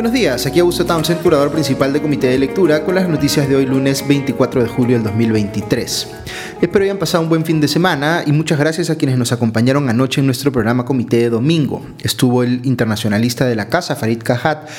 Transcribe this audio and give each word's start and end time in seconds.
Buenos 0.00 0.14
días, 0.14 0.46
aquí 0.46 0.60
Augusto 0.60 0.86
Townsend, 0.86 1.20
curador 1.20 1.52
principal 1.52 1.92
de 1.92 2.00
Comité 2.00 2.28
de 2.28 2.38
Lectura, 2.38 2.84
con 2.84 2.94
las 2.94 3.06
noticias 3.06 3.46
de 3.46 3.56
hoy 3.56 3.66
lunes 3.66 4.02
24 4.08 4.62
de 4.62 4.66
julio 4.66 4.96
del 4.96 5.04
2023. 5.04 6.08
Espero 6.62 6.84
hayan 6.86 6.96
pasado 6.96 7.22
un 7.22 7.28
buen 7.28 7.44
fin 7.44 7.60
de 7.60 7.68
semana 7.68 8.22
y 8.26 8.32
muchas 8.32 8.58
gracias 8.58 8.88
a 8.88 8.96
quienes 8.96 9.18
nos 9.18 9.30
acompañaron 9.30 9.90
anoche 9.90 10.22
en 10.22 10.26
nuestro 10.26 10.52
programa 10.52 10.86
Comité 10.86 11.18
de 11.18 11.28
Domingo. 11.28 11.84
Estuvo 12.02 12.42
el 12.42 12.64
internacionalista 12.64 13.44
de 13.44 13.56
la 13.56 13.68
casa, 13.68 13.94
Farid 13.94 14.22
Kahat, 14.22 14.70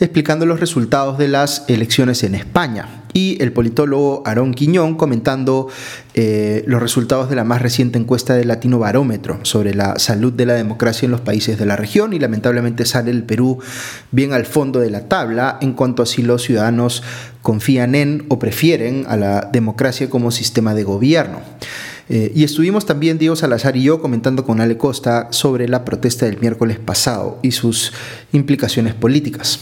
explicando 0.00 0.46
los 0.46 0.60
resultados 0.60 1.18
de 1.18 1.28
las 1.28 1.64
elecciones 1.68 2.22
en 2.22 2.34
España 2.34 2.99
y 3.12 3.42
el 3.42 3.52
politólogo 3.52 4.22
Aarón 4.24 4.54
Quiñón 4.54 4.96
comentando 4.96 5.68
eh, 6.14 6.64
los 6.66 6.80
resultados 6.80 7.30
de 7.30 7.36
la 7.36 7.44
más 7.44 7.62
reciente 7.62 7.98
encuesta 7.98 8.34
del 8.34 8.48
Latino 8.48 8.78
Barómetro 8.78 9.40
sobre 9.42 9.74
la 9.74 9.98
salud 9.98 10.32
de 10.32 10.46
la 10.46 10.54
democracia 10.54 11.06
en 11.06 11.12
los 11.12 11.20
países 11.20 11.58
de 11.58 11.66
la 11.66 11.76
región 11.76 12.12
y 12.12 12.18
lamentablemente 12.18 12.84
sale 12.84 13.10
el 13.10 13.24
Perú 13.24 13.58
bien 14.10 14.32
al 14.32 14.46
fondo 14.46 14.80
de 14.80 14.90
la 14.90 15.08
tabla 15.08 15.58
en 15.60 15.72
cuanto 15.72 16.02
a 16.02 16.06
si 16.06 16.22
los 16.22 16.42
ciudadanos 16.42 17.02
confían 17.42 17.94
en 17.94 18.26
o 18.28 18.38
prefieren 18.38 19.04
a 19.08 19.16
la 19.16 19.48
democracia 19.52 20.10
como 20.10 20.30
sistema 20.30 20.74
de 20.74 20.84
gobierno. 20.84 21.40
Eh, 22.12 22.32
y 22.34 22.42
estuvimos 22.42 22.86
también 22.86 23.18
Diego 23.18 23.36
Salazar 23.36 23.76
y 23.76 23.84
yo 23.84 24.00
comentando 24.00 24.44
con 24.44 24.60
Ale 24.60 24.76
Costa 24.76 25.28
sobre 25.30 25.68
la 25.68 25.84
protesta 25.84 26.26
del 26.26 26.40
miércoles 26.40 26.80
pasado 26.80 27.38
y 27.40 27.52
sus 27.52 27.92
implicaciones 28.32 28.94
políticas. 28.94 29.60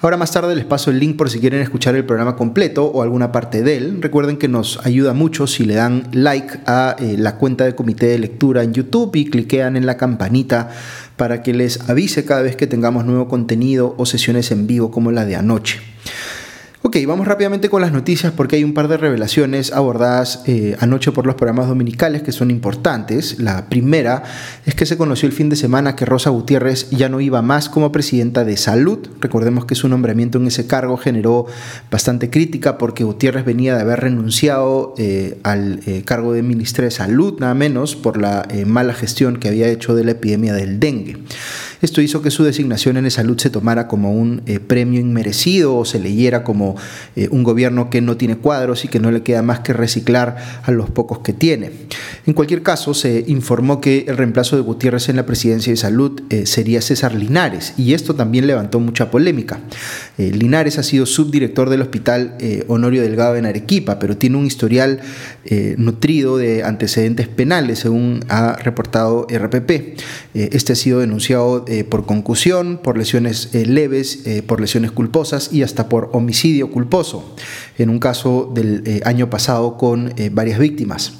Ahora 0.00 0.16
más 0.16 0.32
tarde 0.32 0.56
les 0.56 0.64
paso 0.64 0.90
el 0.90 0.98
link 0.98 1.18
por 1.18 1.28
si 1.28 1.40
quieren 1.40 1.60
escuchar 1.60 1.94
el 1.96 2.06
programa 2.06 2.36
completo 2.36 2.86
o 2.86 3.02
alguna 3.02 3.32
parte 3.32 3.62
de 3.62 3.76
él. 3.76 3.98
Recuerden 4.00 4.38
que 4.38 4.48
nos 4.48 4.80
ayuda 4.86 5.12
mucho 5.12 5.46
si 5.46 5.66
le 5.66 5.74
dan 5.74 6.08
like 6.12 6.60
a 6.64 6.96
eh, 6.98 7.16
la 7.18 7.36
cuenta 7.36 7.66
de 7.66 7.74
comité 7.74 8.06
de 8.06 8.18
lectura 8.18 8.62
en 8.62 8.72
YouTube 8.72 9.14
y 9.16 9.28
cliquean 9.28 9.76
en 9.76 9.84
la 9.84 9.98
campanita 9.98 10.70
para 11.16 11.42
que 11.42 11.52
les 11.52 11.86
avise 11.90 12.24
cada 12.24 12.40
vez 12.40 12.56
que 12.56 12.66
tengamos 12.66 13.04
nuevo 13.04 13.28
contenido 13.28 13.94
o 13.98 14.06
sesiones 14.06 14.50
en 14.52 14.66
vivo 14.66 14.90
como 14.90 15.12
la 15.12 15.26
de 15.26 15.36
anoche. 15.36 15.89
Ok, 16.90 16.96
vamos 17.06 17.28
rápidamente 17.28 17.68
con 17.68 17.82
las 17.82 17.92
noticias 17.92 18.32
porque 18.32 18.56
hay 18.56 18.64
un 18.64 18.74
par 18.74 18.88
de 18.88 18.96
revelaciones 18.96 19.72
abordadas 19.72 20.42
eh, 20.46 20.74
anoche 20.80 21.12
por 21.12 21.24
los 21.24 21.36
programas 21.36 21.68
dominicales 21.68 22.22
que 22.22 22.32
son 22.32 22.50
importantes. 22.50 23.38
La 23.38 23.68
primera 23.68 24.24
es 24.66 24.74
que 24.74 24.86
se 24.86 24.96
conoció 24.96 25.28
el 25.28 25.32
fin 25.32 25.48
de 25.48 25.54
semana 25.54 25.94
que 25.94 26.04
Rosa 26.04 26.30
Gutiérrez 26.30 26.90
ya 26.90 27.08
no 27.08 27.20
iba 27.20 27.42
más 27.42 27.68
como 27.68 27.92
presidenta 27.92 28.42
de 28.42 28.56
salud. 28.56 29.08
Recordemos 29.20 29.66
que 29.66 29.76
su 29.76 29.88
nombramiento 29.88 30.38
en 30.38 30.48
ese 30.48 30.66
cargo 30.66 30.96
generó 30.96 31.46
bastante 31.92 32.28
crítica 32.28 32.76
porque 32.76 33.04
Gutiérrez 33.04 33.44
venía 33.44 33.76
de 33.76 33.82
haber 33.82 34.00
renunciado 34.00 34.94
eh, 34.98 35.38
al 35.44 35.82
eh, 35.86 36.02
cargo 36.04 36.32
de 36.32 36.42
ministra 36.42 36.86
de 36.86 36.90
salud, 36.90 37.38
nada 37.38 37.54
menos 37.54 37.94
por 37.94 38.20
la 38.20 38.48
mala 38.66 38.94
gestión 38.94 39.36
que 39.36 39.46
había 39.46 39.68
hecho 39.68 39.94
de 39.94 40.02
la 40.02 40.10
epidemia 40.10 40.54
del 40.54 40.80
dengue. 40.80 41.18
Esto 41.82 42.02
hizo 42.02 42.20
que 42.20 42.30
su 42.30 42.44
designación 42.44 42.96
en 42.98 43.10
salud 43.10 43.38
se 43.38 43.48
tomara 43.48 43.88
como 43.88 44.12
un 44.12 44.42
eh, 44.46 44.60
premio 44.60 45.00
inmerecido 45.00 45.76
o 45.76 45.84
se 45.84 45.98
leyera 45.98 46.44
como 46.44 46.76
eh, 47.16 47.28
un 47.30 47.42
gobierno 47.42 47.88
que 47.88 48.02
no 48.02 48.16
tiene 48.16 48.36
cuadros 48.36 48.84
y 48.84 48.88
que 48.88 49.00
no 49.00 49.10
le 49.10 49.22
queda 49.22 49.42
más 49.42 49.60
que 49.60 49.72
reciclar 49.72 50.36
a 50.62 50.70
los 50.70 50.90
pocos 50.90 51.20
que 51.20 51.32
tiene. 51.32 51.70
En 52.26 52.34
cualquier 52.34 52.62
caso, 52.62 52.92
se 52.92 53.24
informó 53.26 53.80
que 53.80 54.04
el 54.08 54.18
reemplazo 54.18 54.56
de 54.56 54.62
Gutiérrez 54.62 55.08
en 55.08 55.16
la 55.16 55.24
presidencia 55.24 55.72
de 55.72 55.78
salud 55.78 56.20
eh, 56.28 56.44
sería 56.44 56.82
César 56.82 57.14
Linares 57.14 57.72
y 57.78 57.94
esto 57.94 58.14
también 58.14 58.46
levantó 58.46 58.78
mucha 58.78 59.10
polémica. 59.10 59.60
Linares 60.18 60.78
ha 60.78 60.82
sido 60.82 61.06
subdirector 61.06 61.70
del 61.70 61.80
Hospital 61.80 62.36
Honorio 62.68 63.00
Delgado 63.00 63.36
en 63.36 63.46
Arequipa, 63.46 63.98
pero 63.98 64.18
tiene 64.18 64.36
un 64.36 64.46
historial 64.46 65.00
nutrido 65.78 66.36
de 66.36 66.62
antecedentes 66.62 67.26
penales, 67.26 67.78
según 67.78 68.22
ha 68.28 68.56
reportado 68.56 69.26
RPP. 69.30 69.98
este 70.34 70.74
ha 70.74 70.76
sido 70.76 71.00
denunciado 71.00 71.64
eh, 71.70 71.84
por 71.84 72.04
concusión, 72.04 72.80
por 72.82 72.98
lesiones 72.98 73.50
eh, 73.54 73.64
leves, 73.64 74.26
eh, 74.26 74.42
por 74.42 74.60
lesiones 74.60 74.90
culposas 74.90 75.52
y 75.52 75.62
hasta 75.62 75.88
por 75.88 76.10
homicidio 76.12 76.68
culposo, 76.68 77.36
en 77.78 77.90
un 77.90 78.00
caso 78.00 78.50
del 78.52 79.00
año 79.04 79.30
pasado 79.30 79.76
con 79.78 80.12
varias 80.32 80.58
víctimas. 80.58 81.12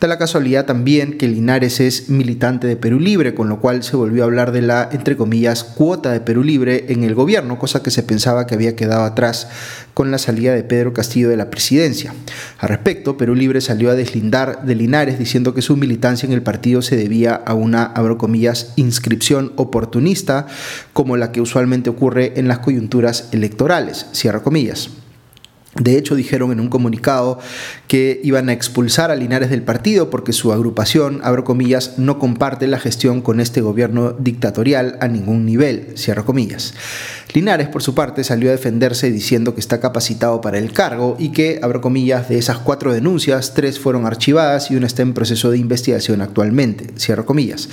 Da 0.00 0.06
la 0.06 0.16
casualidad 0.16 0.64
también 0.64 1.18
que 1.18 1.26
Linares 1.26 1.80
es 1.80 2.08
militante 2.08 2.68
de 2.68 2.76
Perú 2.76 3.00
Libre, 3.00 3.34
con 3.34 3.48
lo 3.48 3.58
cual 3.58 3.82
se 3.82 3.96
volvió 3.96 4.22
a 4.22 4.26
hablar 4.26 4.52
de 4.52 4.62
la, 4.62 4.88
entre 4.92 5.16
comillas, 5.16 5.64
cuota 5.64 6.12
de 6.12 6.20
Perú 6.20 6.44
Libre 6.44 6.84
en 6.90 7.02
el 7.02 7.16
gobierno, 7.16 7.58
cosa 7.58 7.82
que 7.82 7.90
se 7.90 8.04
pensaba 8.04 8.46
que 8.46 8.54
había 8.54 8.76
quedado 8.76 9.02
atrás 9.02 9.48
con 9.94 10.12
la 10.12 10.18
salida 10.18 10.54
de 10.54 10.62
Pedro 10.62 10.92
Castillo 10.92 11.28
de 11.28 11.36
la 11.36 11.50
presidencia. 11.50 12.14
Al 12.58 12.68
respecto, 12.68 13.16
Perú 13.16 13.34
Libre 13.34 13.60
salió 13.60 13.90
a 13.90 13.96
deslindar 13.96 14.64
de 14.64 14.76
Linares 14.76 15.18
diciendo 15.18 15.52
que 15.52 15.62
su 15.62 15.76
militancia 15.76 16.28
en 16.28 16.32
el 16.32 16.42
partido 16.42 16.80
se 16.80 16.94
debía 16.94 17.34
a 17.34 17.54
una, 17.54 17.82
abro 17.82 18.18
comillas, 18.18 18.74
inscripción 18.76 19.52
oportunista, 19.56 20.46
como 20.92 21.16
la 21.16 21.32
que 21.32 21.40
usualmente 21.40 21.90
ocurre 21.90 22.34
en 22.36 22.46
las 22.46 22.60
coyunturas 22.60 23.30
electorales, 23.32 24.06
cierra 24.12 24.44
comillas. 24.44 24.90
De 25.78 25.96
hecho, 25.96 26.14
dijeron 26.14 26.52
en 26.52 26.60
un 26.60 26.68
comunicado 26.68 27.38
que 27.86 28.20
iban 28.24 28.48
a 28.48 28.52
expulsar 28.52 29.10
a 29.10 29.16
Linares 29.16 29.50
del 29.50 29.62
partido 29.62 30.10
porque 30.10 30.32
su 30.32 30.52
agrupación, 30.52 31.20
abro 31.22 31.44
comillas, 31.44 31.98
no 31.98 32.18
comparte 32.18 32.66
la 32.66 32.80
gestión 32.80 33.22
con 33.22 33.40
este 33.40 33.60
gobierno 33.60 34.12
dictatorial 34.12 34.98
a 35.00 35.08
ningún 35.08 35.46
nivel, 35.46 35.94
comillas. 36.24 36.74
Linares, 37.34 37.68
por 37.68 37.82
su 37.82 37.94
parte, 37.94 38.24
salió 38.24 38.48
a 38.48 38.52
defenderse 38.52 39.10
diciendo 39.10 39.54
que 39.54 39.60
está 39.60 39.80
capacitado 39.80 40.40
para 40.40 40.58
el 40.58 40.72
cargo 40.72 41.16
y 41.18 41.30
que, 41.30 41.60
abro 41.62 41.80
comillas, 41.80 42.28
de 42.28 42.38
esas 42.38 42.58
cuatro 42.58 42.92
denuncias, 42.92 43.54
tres 43.54 43.78
fueron 43.78 44.06
archivadas 44.06 44.70
y 44.70 44.76
una 44.76 44.86
está 44.86 45.02
en 45.02 45.12
proceso 45.12 45.50
de 45.50 45.58
investigación 45.58 46.22
actualmente, 46.22 46.86
cierro 46.98 47.26
comillas. 47.26 47.68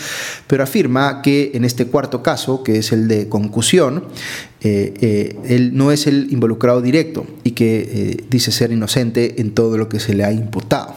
Pero 0.48 0.64
afirma 0.64 1.22
que 1.22 1.52
en 1.54 1.64
este 1.64 1.88
cuarto 1.88 2.22
caso, 2.22 2.64
que 2.64 2.78
es 2.80 2.92
el 2.92 3.08
de 3.08 3.30
concusión, 3.30 4.04
eh, 4.68 4.94
eh, 5.00 5.36
él 5.46 5.78
no 5.78 5.92
es 5.92 6.08
el 6.08 6.28
involucrado 6.32 6.82
directo 6.82 7.28
y 7.44 7.52
que 7.52 7.82
eh, 7.88 8.24
dice 8.32 8.52
ser 8.52 8.72
inocente 8.72 9.40
en 9.40 9.52
todo 9.52 9.78
lo 9.78 9.90
que 9.90 10.00
se 10.00 10.16
le 10.16 10.24
ha 10.24 10.32
imputado. 10.32 10.92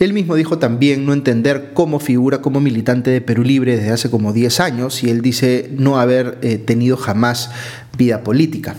Él 0.00 0.14
mismo 0.14 0.36
dijo 0.36 0.56
también 0.56 1.04
no 1.04 1.12
entender 1.12 1.72
cómo 1.74 2.00
figura 2.00 2.40
como 2.40 2.60
militante 2.60 3.10
de 3.10 3.20
Perú 3.20 3.42
Libre 3.42 3.76
desde 3.76 3.90
hace 3.90 4.08
como 4.08 4.32
10 4.32 4.58
años 4.60 5.04
y 5.04 5.10
él 5.10 5.20
dice 5.20 5.68
no 5.76 6.00
haber 6.00 6.40
tenido 6.64 6.96
jamás 6.96 7.50
vida 7.98 8.24
política. 8.24 8.74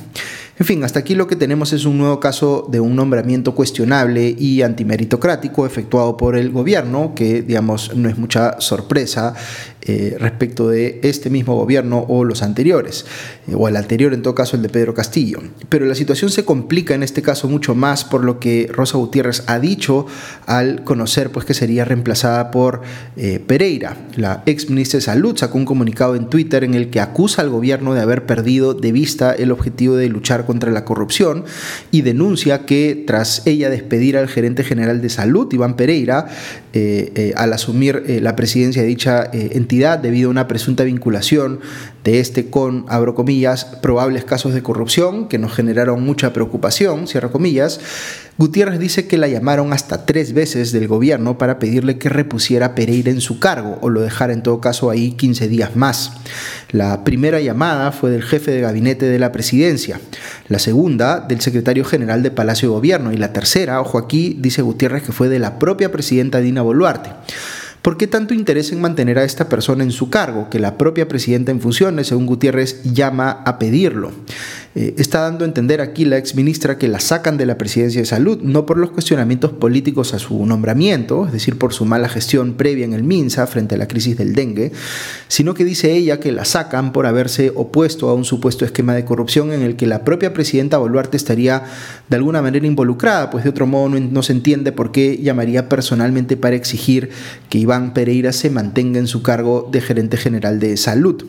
En 0.58 0.66
fin, 0.66 0.86
hasta 0.86 1.00
aquí 1.00 1.16
lo 1.16 1.28
que 1.28 1.36
tenemos 1.36 1.74
es 1.74 1.84
un 1.84 1.98
nuevo 1.98 2.22
caso 2.22 2.66
de 2.72 2.80
un 2.80 2.96
nombramiento 2.96 3.54
cuestionable 3.54 4.34
y 4.40 4.62
antimeritocrático 4.62 5.66
efectuado 5.66 6.16
por 6.16 6.38
el 6.38 6.50
gobierno, 6.50 7.14
que 7.14 7.42
digamos 7.42 7.94
no 7.94 8.08
es 8.08 8.18
mucha 8.18 8.62
sorpresa 8.62 9.34
eh, 9.82 10.16
respecto 10.18 10.70
de 10.70 11.02
este 11.04 11.30
mismo 11.30 11.56
gobierno 11.56 12.06
o 12.08 12.24
los 12.24 12.42
anteriores, 12.42 13.06
eh, 13.48 13.54
o 13.54 13.68
el 13.68 13.76
anterior 13.76 14.14
en 14.14 14.22
todo 14.22 14.34
caso 14.34 14.56
el 14.56 14.62
de 14.62 14.70
Pedro 14.70 14.94
Castillo. 14.94 15.40
Pero 15.68 15.86
la 15.86 15.94
situación 15.94 16.32
se 16.32 16.46
complica 16.46 16.96
en 16.96 17.04
este 17.04 17.22
caso 17.22 17.50
mucho 17.50 17.76
más 17.76 18.06
por 18.06 18.24
lo 18.24 18.40
que 18.40 18.70
Rosa 18.72 18.98
Gutiérrez 18.98 19.44
ha 19.48 19.60
dicho 19.60 20.08
al 20.46 20.86
conocer 20.86 21.32
pues, 21.32 21.46
que 21.46 21.54
sería 21.54 21.84
reemplazada 21.84 22.50
por 22.50 22.82
eh, 23.18 23.40
Pereira. 23.46 23.98
La 24.16 24.42
ex 24.46 24.70
ministra 24.70 24.98
de 24.98 25.02
Salud 25.02 25.36
sacó 25.38 25.58
un 25.58 25.66
comunicado 25.66 26.16
en 26.16 26.30
Twitter 26.30 26.64
en 26.64 26.76
el 26.76 26.90
que 26.90 27.02
acusa 27.02 27.42
al 27.42 27.50
gobierno 27.50 27.94
de 27.94 28.02
haber 28.02 28.26
perdido 28.26 28.74
de 28.74 28.92
vista 28.94 29.34
el 29.34 29.52
objetivo 29.52 29.98
de 29.98 30.08
luchar 30.08 30.45
contra 30.46 30.72
la 30.72 30.86
corrupción 30.86 31.46
y 31.92 32.02
denuncia 32.02 32.66
que 32.66 33.04
tras 33.06 33.46
ella 33.46 33.70
despedir 33.70 34.18
al 34.18 34.28
gerente 34.28 34.64
general 34.64 35.02
de 35.02 35.10
salud, 35.10 35.52
Iván 35.52 35.76
Pereira, 35.76 36.28
al 37.36 37.54
asumir 37.54 38.04
la 38.22 38.36
presidencia 38.36 38.82
de 38.82 38.88
dicha 38.88 39.30
entidad, 39.32 40.00
debido 40.00 40.28
a 40.28 40.32
una 40.32 40.48
presunta 40.48 40.84
vinculación 40.84 41.60
de 42.06 42.20
este 42.20 42.52
con, 42.52 42.86
abro 42.88 43.16
comillas, 43.16 43.66
probables 43.66 44.24
casos 44.24 44.54
de 44.54 44.62
corrupción 44.62 45.28
que 45.28 45.40
nos 45.40 45.54
generaron 45.54 46.04
mucha 46.04 46.32
preocupación, 46.32 47.08
cierro 47.08 47.32
comillas, 47.32 47.80
Gutiérrez 48.38 48.80
dice 48.80 49.08
que 49.08 49.18
la 49.18 49.28
llamaron 49.28 49.74
hasta 49.74 50.06
tres 50.06 50.34
veces 50.34 50.72
del 50.72 50.88
gobierno 50.88 51.38
para 51.38 51.58
pedirle 51.58 51.98
que 51.98 52.10
repusiera 52.10 52.76
Pereira 52.76 53.10
en 53.10 53.22
su 53.22 53.40
cargo 53.40 53.80
o 53.82 53.90
lo 53.90 54.02
dejara 54.02 54.34
en 54.34 54.44
todo 54.44 54.62
caso 54.62 54.90
ahí 54.90 55.14
15 55.14 55.48
días 55.48 55.76
más. 55.76 56.12
La 56.70 57.04
primera 57.04 57.40
llamada 57.40 57.92
fue 57.92 58.12
del 58.12 58.24
jefe 58.24 58.52
de 58.52 58.62
gabinete 58.62 59.06
de 59.06 59.18
la 59.18 59.32
presidencia, 59.32 60.00
la 60.48 60.60
segunda 60.60 61.22
del 61.22 61.42
secretario 61.42 61.86
general 61.86 62.22
de 62.22 62.32
Palacio 62.32 62.70
de 62.70 62.76
Gobierno 62.76 63.14
y 63.14 63.18
la 63.18 63.34
tercera, 63.34 63.82
ojo 63.82 63.98
aquí, 63.98 64.38
dice 64.40 64.62
Gutiérrez 64.62 65.02
que 65.02 65.12
fue 65.12 65.28
de 65.28 65.40
la 65.40 65.58
propia 65.58 65.92
presidenta 65.92 66.40
Dina 66.40 66.62
Boluarte. 66.62 67.12
¿Por 67.86 67.98
qué 67.98 68.08
tanto 68.08 68.34
interés 68.34 68.72
en 68.72 68.82
mantener 68.82 69.20
a 69.20 69.24
esta 69.26 69.48
persona 69.48 69.84
en 69.84 69.92
su 69.92 70.10
cargo, 70.10 70.50
que 70.50 70.58
la 70.58 70.76
propia 70.76 71.08
presidenta 71.08 71.52
en 71.52 71.62
funciones, 71.62 72.08
según 72.08 72.26
Gutiérrez, 72.26 72.82
llama 72.82 73.44
a 73.46 73.60
pedirlo? 73.60 74.12
Eh, 74.78 74.94
está 74.98 75.22
dando 75.22 75.46
a 75.46 75.48
entender 75.48 75.80
aquí 75.80 76.04
la 76.04 76.18
ex 76.18 76.36
ministra 76.36 76.78
que 76.78 76.90
la 76.90 77.00
sacan 77.00 77.38
de 77.38 77.46
la 77.46 77.58
presidencia 77.58 78.02
de 78.02 78.06
salud, 78.06 78.40
no 78.42 78.66
por 78.66 78.78
los 78.78 78.92
cuestionamientos 78.92 79.54
políticos 79.54 80.14
a 80.14 80.20
su 80.20 80.46
nombramiento, 80.46 81.28
es 81.28 81.32
decir, 81.32 81.58
por 81.58 81.74
su 81.74 81.86
mala 81.86 82.10
gestión 82.10 82.56
previa 82.56 82.84
en 82.84 82.92
el 82.92 83.04
MINSA 83.04 83.48
frente 83.48 83.76
a 83.76 83.78
la 83.78 83.88
crisis 83.88 84.18
del 84.18 84.36
dengue, 84.36 84.74
sino 85.30 85.54
que 85.54 85.64
dice 85.64 85.94
ella 85.94 86.20
que 86.20 86.34
la 86.34 86.44
sacan 86.44 86.92
por 86.92 87.06
haberse 87.06 87.54
opuesto 87.56 88.10
a 88.10 88.14
un 88.14 88.26
supuesto 88.26 88.66
esquema 88.66 88.94
de 88.94 89.06
corrupción 89.06 89.54
en 89.54 89.62
el 89.62 89.78
que 89.78 89.88
la 89.88 90.04
propia 90.04 90.34
presidenta 90.34 90.78
Boluarte 90.78 91.16
estaría 91.16 91.64
de 92.10 92.18
alguna 92.18 92.42
manera 92.42 92.68
involucrada, 92.68 93.30
pues 93.30 93.46
de 93.46 93.52
otro 93.52 93.68
modo 93.68 93.88
no, 93.88 94.24
se 94.24 94.34
entiende 94.34 94.74
por 94.74 94.92
qué 94.92 95.18
llamaría 95.24 95.70
personalmente 95.70 96.36
para 96.36 96.58
exigir 96.58 97.12
que 97.50 97.60
Iván 97.60 97.94
Pereira 97.94 98.34
se 98.34 98.50
mantenga 98.50 99.00
en 99.00 99.08
su 99.08 99.24
cargo 99.24 99.70
de 99.72 99.80
gerente 99.80 100.18
general 100.18 100.60
de 100.60 100.76
salud, 100.76 101.24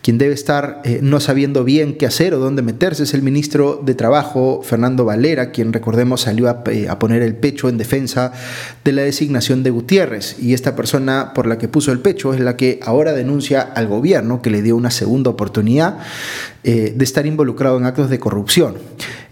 quien 0.00 0.16
debe 0.16 0.34
estar 0.34 0.80
eh, 0.84 1.00
no 1.02 1.18
sabiendo 1.18 1.64
bien 1.64 1.98
qué 1.98 2.06
hacer 2.06 2.34
o 2.34 2.38
dónde 2.38 2.62
meter 2.62 2.83
Es 2.84 3.14
el 3.14 3.22
ministro 3.22 3.80
de 3.82 3.94
Trabajo, 3.94 4.60
Fernando 4.62 5.06
Valera, 5.06 5.52
quien 5.52 5.72
recordemos 5.72 6.20
salió 6.20 6.54
eh, 6.66 6.86
a, 6.86 6.98
poner 6.98 7.22
el 7.22 7.34
pecho 7.34 7.70
en 7.70 7.78
defensa 7.78 8.32
de 8.84 8.92
la 8.92 9.00
designación 9.00 9.62
de 9.62 9.70
Gutiérrez. 9.70 10.36
Y 10.38 10.52
esta 10.52 10.76
persona 10.76 11.32
por 11.34 11.46
la 11.46 11.56
que 11.56 11.66
puso 11.66 11.92
el 11.92 12.00
pecho 12.00 12.34
es 12.34 12.40
la 12.40 12.58
que 12.58 12.80
ahora 12.82 13.14
denuncia 13.14 13.62
al 13.62 13.88
gobierno 13.88 14.42
que 14.42 14.50
le 14.50 14.60
dio 14.60 14.76
una 14.76 14.90
segunda 14.90 15.30
oportunidad 15.30 16.00
eh, 16.66 16.94
de 16.96 17.04
estar 17.04 17.26
involucrado 17.26 17.76
en 17.76 17.84
actos 17.84 18.08
de 18.08 18.18
corrupción. 18.18 18.76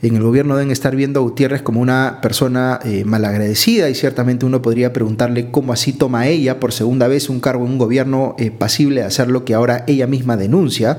En 0.03 0.17
el 0.17 0.23
gobierno 0.23 0.55
deben 0.55 0.71
estar 0.71 0.95
viendo 0.95 1.21
a 1.21 1.23
Gutiérrez 1.23 1.63
como 1.63 1.81
una 1.81 2.19
persona 2.21 2.79
eh, 2.85 3.05
malagradecida 3.07 3.89
y 3.89 3.95
ciertamente 3.95 4.45
uno 4.45 4.61
podría 4.61 4.93
preguntarle 4.93 5.51
cómo 5.51 5.73
así 5.73 5.95
toma 5.95 6.27
ella 6.27 6.61
por 6.61 6.73
segunda 6.73 7.09
vez 7.09 7.31
un 7.31 7.41
cargo 7.41 7.65
en 7.65 7.73
un 7.73 7.79
gobierno 7.79 8.35
eh, 8.39 8.51
pasible 8.51 9.01
de 9.01 9.07
hacer 9.07 9.29
lo 9.29 9.47
que 9.47 9.55
ahora 9.55 9.85
ella 9.87 10.07
misma 10.07 10.37
denuncia, 10.37 10.99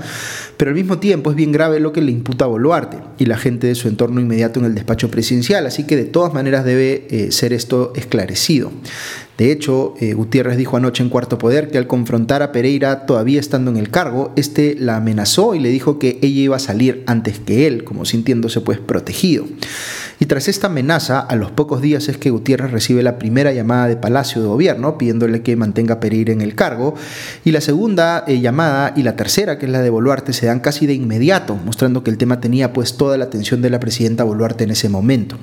pero 0.58 0.70
al 0.70 0.76
mismo 0.76 0.98
tiempo 0.98 1.30
es 1.30 1.36
bien 1.36 1.52
grave 1.52 1.80
lo 1.80 1.94
que 1.94 2.02
le 2.02 2.12
imputa 2.12 2.46
a 2.46 2.48
Boluarte 2.48 2.98
y 3.20 3.26
la 3.26 3.38
gente 3.38 3.68
de 3.68 3.76
su 3.76 3.88
entorno 3.88 4.20
inmediato 4.20 4.60
en 4.60 4.66
el 4.66 4.74
despacho 4.74 5.12
presidencial, 5.12 5.68
así 5.68 5.84
que 5.84 5.96
de 5.96 6.06
todas 6.06 6.34
maneras 6.34 6.66
debe 6.66 7.30
ser 7.30 7.54
esto 7.54 7.94
esclarecido. 7.96 8.72
De 9.38 9.52
hecho, 9.52 9.96
eh, 10.00 10.14
Gutiérrez 10.14 10.58
dijo 10.58 10.78
anoche 10.78 11.02
en 11.02 11.10
Cuarto 11.10 11.40
Poder 11.40 11.72
que 11.72 11.80
al 11.80 11.88
confrontar 11.88 12.44
a 12.44 12.52
Pereira 12.52 13.08
todavía 13.08 13.40
estando 13.40 13.72
en 13.72 13.78
el 13.78 13.90
cargo, 13.90 14.32
este 14.36 14.76
la 14.80 14.98
amenazó 14.98 15.56
y 15.56 15.60
le 15.60 15.70
dijo 15.70 15.98
que 15.98 16.20
ella 16.22 16.42
iba 16.42 16.56
a 16.56 16.60
salir 16.60 17.04
antes 17.08 17.40
que 17.40 17.66
él, 17.66 17.84
como 17.84 18.06
sintiéndose 18.06 18.62
pues 18.62 18.80
protegido. 18.80 19.46
Y 20.20 20.28
tras 20.28 20.48
esta 20.48 20.68
amenaza, 20.68 21.20
a 21.20 21.36
los 21.36 21.52
pocos 21.52 21.82
días 21.82 22.08
es 22.10 22.18
que 22.18 22.30
Gutiérrez 22.30 22.72
recibe 22.72 23.02
la 23.02 23.18
primera 23.18 23.52
llamada 23.54 23.88
de 23.88 23.98
Palacio 23.98 24.42
de 24.42 24.48
Gobierno 24.48 25.00
pidiéndole 25.00 25.42
que 25.42 25.56
mantenga 25.56 25.96
a 25.96 26.00
Pereira 26.00 26.32
en 26.32 26.42
el 26.42 26.54
cargo, 26.54 26.94
y 27.44 27.52
la 27.52 27.62
segunda 27.62 28.24
eh, 28.28 28.40
llamada 28.40 28.94
y 28.96 29.02
la 29.02 29.16
tercera, 29.16 29.58
que 29.58 29.66
es 29.66 29.72
la 29.72 29.82
de 29.82 29.90
Boluarte, 29.90 30.34
se 30.34 30.46
dan 30.46 30.60
casi 30.60 30.86
de 30.86 30.94
inmediato, 30.94 31.56
mostrando 31.56 32.04
que 32.04 32.12
el 32.12 32.20
tema 32.20 32.40
tenía 32.40 32.72
pues 32.72 32.98
toda 32.98 33.18
la 33.18 33.26
atención 33.26 33.64
de 33.64 33.72
la 33.72 33.80
presidenta 33.80 34.24
Boluarte 34.24 34.64
en 34.64 34.72
ese 34.72 34.90
momento. 34.90 35.38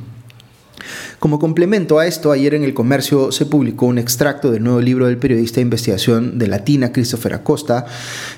Como 1.21 1.39
complemento 1.39 1.99
a 1.99 2.07
esto, 2.07 2.33
ayer 2.33 2.55
en 2.55 2.65
el 2.65 2.73
comercio 2.73 3.31
se 3.31 3.45
publicó 3.45 3.85
un 3.85 3.99
extracto 3.99 4.51
del 4.51 4.65
nuevo 4.65 4.81
libro 4.81 5.07
del 5.07 5.19
periodista 5.19 5.57
de 5.57 5.65
investigación 5.65 6.39
de 6.39 6.47
Latina, 6.47 6.93
Christopher 6.93 7.35
Acosta, 7.35 7.85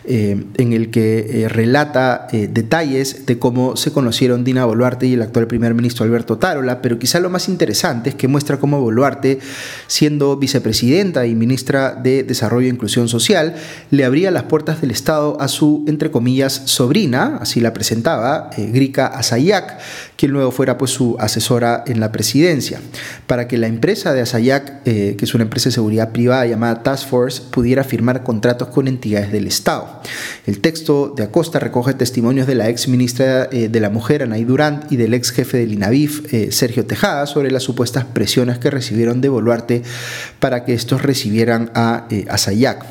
eh, 0.04 0.46
en 0.56 0.72
el 0.72 0.90
que 0.90 1.44
eh, 1.44 1.48
relata 1.48 2.26
eh, 2.32 2.48
detalles 2.52 3.24
de 3.24 3.38
cómo 3.38 3.76
se 3.76 3.92
conocieron 3.92 4.42
Dina 4.42 4.64
Boluarte 4.64 5.06
y 5.06 5.12
el 5.12 5.22
actual 5.22 5.46
primer 5.46 5.74
ministro 5.74 6.04
Alberto 6.04 6.38
Tarola, 6.38 6.82
pero 6.82 6.98
quizá 6.98 7.20
lo 7.20 7.30
más 7.30 7.48
interesante 7.48 8.10
es 8.10 8.16
que 8.16 8.26
muestra 8.26 8.58
cómo 8.58 8.80
Boluarte, 8.80 9.38
siendo 9.86 10.36
vicepresidenta 10.36 11.24
y 11.24 11.36
ministra 11.36 11.94
de 11.94 12.24
Desarrollo 12.24 12.66
e 12.66 12.70
Inclusión 12.70 13.08
Social, 13.08 13.54
le 13.92 14.04
abría 14.04 14.32
las 14.32 14.42
puertas 14.42 14.80
del 14.80 14.90
Estado 14.90 15.40
a 15.40 15.46
su, 15.46 15.84
entre 15.86 16.10
comillas, 16.10 16.62
sobrina, 16.64 17.38
así 17.40 17.60
la 17.60 17.72
presentaba, 17.72 18.50
Grika 18.58 19.06
Asayak, 19.06 19.78
quien 20.16 20.32
luego 20.32 20.50
fuera 20.50 20.78
pues 20.78 20.90
su 20.90 21.14
asesora 21.20 21.84
en 21.86 22.00
la 22.00 22.10
presidencia 22.10 22.71
para 23.26 23.48
que 23.48 23.58
la 23.58 23.66
empresa 23.66 24.12
de 24.12 24.20
Asayak, 24.20 24.82
eh, 24.84 25.14
que 25.18 25.24
es 25.24 25.34
una 25.34 25.44
empresa 25.44 25.68
de 25.68 25.74
seguridad 25.74 26.12
privada 26.12 26.46
llamada 26.46 26.82
Task 26.82 27.08
Force, 27.08 27.42
pudiera 27.50 27.84
firmar 27.84 28.22
contratos 28.22 28.68
con 28.68 28.88
entidades 28.88 29.32
del 29.32 29.46
Estado. 29.46 30.00
El 30.46 30.60
texto 30.60 31.12
de 31.16 31.24
Acosta 31.24 31.58
recoge 31.58 31.94
testimonios 31.94 32.46
de 32.46 32.54
la 32.54 32.68
ex 32.68 32.88
ministra 32.88 33.48
eh, 33.50 33.68
de 33.68 33.80
la 33.80 33.90
Mujer, 33.90 34.22
Anaí 34.22 34.44
Durant, 34.44 34.90
y 34.90 34.96
del 34.96 35.14
ex 35.14 35.30
jefe 35.30 35.58
del 35.58 35.72
INAVIF, 35.72 36.32
eh, 36.32 36.52
Sergio 36.52 36.86
Tejada, 36.86 37.26
sobre 37.26 37.50
las 37.50 37.62
supuestas 37.62 38.04
presiones 38.04 38.58
que 38.58 38.70
recibieron 38.70 39.20
de 39.20 39.28
Boluarte 39.28 39.82
para 40.38 40.64
que 40.64 40.74
estos 40.74 41.02
recibieran 41.02 41.70
a 41.74 42.06
Asayak. 42.28 42.84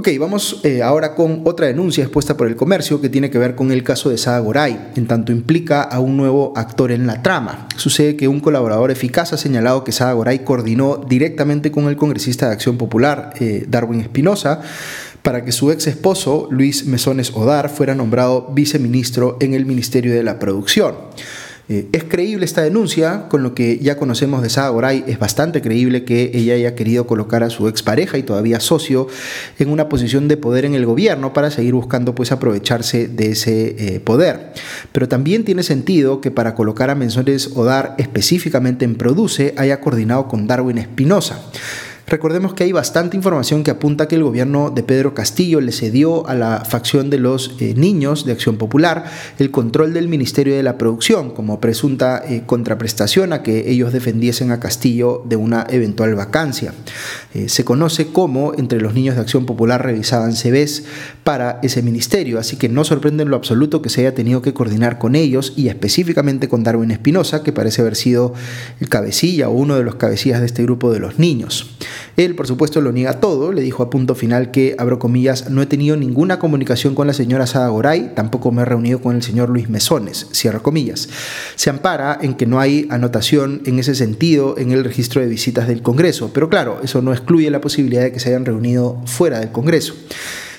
Ok, 0.00 0.08
vamos 0.18 0.60
eh, 0.64 0.82
ahora 0.82 1.14
con 1.14 1.42
otra 1.44 1.66
denuncia 1.66 2.02
expuesta 2.02 2.34
por 2.34 2.48
el 2.48 2.56
comercio 2.56 3.02
que 3.02 3.10
tiene 3.10 3.28
que 3.28 3.36
ver 3.36 3.54
con 3.54 3.70
el 3.70 3.82
caso 3.82 4.08
de 4.08 4.16
Sada 4.16 4.38
Goray, 4.38 4.92
en 4.96 5.06
tanto 5.06 5.30
implica 5.30 5.82
a 5.82 6.00
un 6.00 6.16
nuevo 6.16 6.54
actor 6.56 6.90
en 6.90 7.06
la 7.06 7.20
trama. 7.20 7.68
Sucede 7.76 8.16
que 8.16 8.26
un 8.26 8.40
colaborador 8.40 8.90
eficaz 8.90 9.34
ha 9.34 9.36
señalado 9.36 9.84
que 9.84 9.92
Sada 9.92 10.14
Goray 10.14 10.38
coordinó 10.38 11.04
directamente 11.06 11.70
con 11.70 11.86
el 11.86 11.96
congresista 11.96 12.46
de 12.46 12.54
Acción 12.54 12.78
Popular, 12.78 13.34
eh, 13.40 13.66
Darwin 13.68 14.00
Espinosa, 14.00 14.62
para 15.20 15.44
que 15.44 15.52
su 15.52 15.70
ex 15.70 15.86
esposo, 15.86 16.48
Luis 16.50 16.86
Mesones 16.86 17.32
Odar, 17.34 17.68
fuera 17.68 17.94
nombrado 17.94 18.48
viceministro 18.54 19.36
en 19.38 19.52
el 19.52 19.66
Ministerio 19.66 20.14
de 20.14 20.22
la 20.22 20.38
Producción. 20.38 20.94
Eh, 21.70 21.88
es 21.92 22.02
creíble 22.02 22.44
esta 22.44 22.62
denuncia, 22.62 23.28
con 23.28 23.44
lo 23.44 23.54
que 23.54 23.78
ya 23.78 23.96
conocemos 23.96 24.42
de 24.42 24.50
Sada 24.50 24.92
es 24.92 25.20
bastante 25.20 25.62
creíble 25.62 26.04
que 26.04 26.32
ella 26.34 26.54
haya 26.54 26.74
querido 26.74 27.06
colocar 27.06 27.44
a 27.44 27.50
su 27.50 27.68
expareja 27.68 28.18
y 28.18 28.24
todavía 28.24 28.58
socio 28.58 29.06
en 29.56 29.70
una 29.70 29.88
posición 29.88 30.26
de 30.26 30.36
poder 30.36 30.64
en 30.64 30.74
el 30.74 30.84
gobierno 30.84 31.32
para 31.32 31.52
seguir 31.52 31.74
buscando 31.74 32.12
pues 32.12 32.32
aprovecharse 32.32 33.06
de 33.06 33.30
ese 33.30 33.76
eh, 33.78 34.00
poder. 34.00 34.52
Pero 34.90 35.06
también 35.06 35.44
tiene 35.44 35.62
sentido 35.62 36.20
que 36.20 36.32
para 36.32 36.56
colocar 36.56 36.90
a 36.90 36.96
Mensones 36.96 37.52
Odar 37.54 37.94
específicamente 37.98 38.84
en 38.84 38.96
Produce 38.96 39.54
haya 39.56 39.80
coordinado 39.80 40.26
con 40.26 40.48
Darwin 40.48 40.78
Espinosa. 40.78 41.40
Recordemos 42.10 42.54
que 42.54 42.64
hay 42.64 42.72
bastante 42.72 43.16
información 43.16 43.62
que 43.62 43.70
apunta 43.70 44.08
que 44.08 44.16
el 44.16 44.24
gobierno 44.24 44.70
de 44.70 44.82
Pedro 44.82 45.14
Castillo 45.14 45.60
le 45.60 45.70
cedió 45.70 46.28
a 46.28 46.34
la 46.34 46.64
facción 46.64 47.08
de 47.08 47.18
los 47.18 47.54
eh, 47.60 47.74
niños 47.76 48.24
de 48.26 48.32
Acción 48.32 48.56
Popular 48.56 49.04
el 49.38 49.52
control 49.52 49.92
del 49.92 50.08
Ministerio 50.08 50.56
de 50.56 50.64
la 50.64 50.76
Producción 50.76 51.30
como 51.30 51.60
presunta 51.60 52.20
eh, 52.26 52.42
contraprestación 52.46 53.32
a 53.32 53.44
que 53.44 53.70
ellos 53.70 53.92
defendiesen 53.92 54.50
a 54.50 54.58
Castillo 54.58 55.22
de 55.24 55.36
una 55.36 55.68
eventual 55.70 56.16
vacancia. 56.16 56.74
Eh, 57.32 57.48
se 57.48 57.64
conoce 57.64 58.08
cómo 58.08 58.54
entre 58.58 58.80
los 58.80 58.92
niños 58.92 59.14
de 59.14 59.20
Acción 59.20 59.46
Popular 59.46 59.80
revisaban 59.80 60.34
CVs 60.34 60.82
para 61.22 61.60
ese 61.62 61.80
ministerio, 61.80 62.40
así 62.40 62.56
que 62.56 62.68
no 62.68 62.82
sorprende 62.82 63.22
en 63.22 63.30
lo 63.30 63.36
absoluto 63.36 63.82
que 63.82 63.88
se 63.88 64.00
haya 64.00 64.16
tenido 64.16 64.42
que 64.42 64.52
coordinar 64.52 64.98
con 64.98 65.14
ellos 65.14 65.52
y 65.56 65.68
específicamente 65.68 66.48
con 66.48 66.64
Darwin 66.64 66.90
Espinosa, 66.90 67.44
que 67.44 67.52
parece 67.52 67.82
haber 67.82 67.94
sido 67.94 68.34
el 68.80 68.88
cabecilla 68.88 69.48
o 69.48 69.52
uno 69.52 69.76
de 69.76 69.84
los 69.84 69.94
cabecillas 69.94 70.40
de 70.40 70.46
este 70.46 70.64
grupo 70.64 70.92
de 70.92 70.98
los 70.98 71.20
niños. 71.20 71.70
Él, 72.16 72.34
por 72.34 72.46
supuesto, 72.46 72.80
lo 72.80 72.92
niega 72.92 73.20
todo, 73.20 73.52
le 73.52 73.62
dijo 73.62 73.82
a 73.82 73.90
punto 73.90 74.14
final 74.14 74.50
que, 74.50 74.74
abro 74.78 74.98
comillas, 74.98 75.50
no 75.50 75.62
he 75.62 75.66
tenido 75.66 75.96
ninguna 75.96 76.38
comunicación 76.38 76.94
con 76.94 77.06
la 77.06 77.12
señora 77.12 77.46
Sada 77.46 77.68
Goray, 77.68 78.12
tampoco 78.14 78.52
me 78.52 78.62
he 78.62 78.64
reunido 78.64 79.00
con 79.00 79.16
el 79.16 79.22
señor 79.22 79.48
Luis 79.48 79.68
Mesones, 79.68 80.28
cierro 80.32 80.62
comillas. 80.62 81.08
Se 81.56 81.70
ampara 81.70 82.18
en 82.20 82.34
que 82.34 82.46
no 82.46 82.60
hay 82.60 82.86
anotación 82.90 83.62
en 83.66 83.78
ese 83.78 83.94
sentido 83.94 84.56
en 84.58 84.72
el 84.72 84.84
registro 84.84 85.20
de 85.20 85.28
visitas 85.28 85.68
del 85.68 85.82
Congreso, 85.82 86.30
pero 86.32 86.48
claro, 86.48 86.80
eso 86.82 87.02
no 87.02 87.12
excluye 87.12 87.50
la 87.50 87.60
posibilidad 87.60 88.02
de 88.02 88.12
que 88.12 88.20
se 88.20 88.30
hayan 88.30 88.44
reunido 88.44 89.00
fuera 89.06 89.40
del 89.40 89.52
Congreso. 89.52 89.94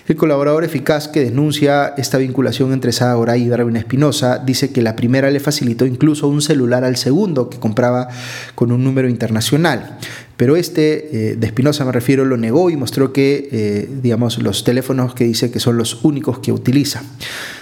El 0.08 0.18
colaborador 0.18 0.64
eficaz 0.64 1.08
que 1.08 1.24
denuncia 1.24 1.94
esta 1.96 2.18
vinculación 2.18 2.74
entre 2.74 2.92
Sada 2.92 3.14
Goray 3.14 3.44
y 3.44 3.48
Darwin 3.48 3.78
Espinosa 3.78 4.40
dice 4.40 4.72
que 4.72 4.82
la 4.82 4.96
primera 4.96 5.30
le 5.30 5.40
facilitó 5.40 5.86
incluso 5.86 6.28
un 6.28 6.42
celular 6.42 6.84
al 6.84 6.98
segundo 6.98 7.50
que 7.50 7.60
compraba 7.60 8.10
con 8.56 8.72
un 8.72 8.84
número 8.84 9.08
internacional. 9.08 10.00
Pero 10.42 10.56
este, 10.56 11.34
eh, 11.34 11.36
de 11.36 11.46
Espinosa 11.46 11.86
me 11.86 11.92
refiero, 11.92 12.26
lo 12.26 12.36
negó 12.36 12.72
y 12.72 12.76
mostró 12.76 13.14
que, 13.14 13.48
eh, 13.52 13.88
digamos, 14.02 14.42
los 14.42 14.64
teléfonos 14.64 15.14
que 15.14 15.24
dice 15.24 15.52
que 15.52 15.60
son 15.60 15.78
los 15.78 16.04
únicos 16.04 16.40
que 16.40 16.52
utiliza. 16.52 17.04